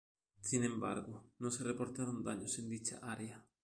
[0.41, 3.45] Sin embargo, no se reportaron daños en dicha área.